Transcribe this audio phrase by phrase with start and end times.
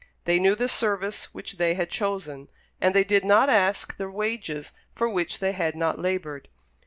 [0.25, 2.47] They knew the service which they had chosen,
[2.81, 6.47] and they did not ask the wages for which they had not laboured.